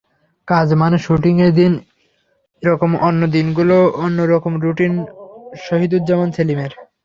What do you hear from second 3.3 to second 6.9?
দিনগুলো অন্য রকম রুটিন শহীদুজ্জামান সেলিমের।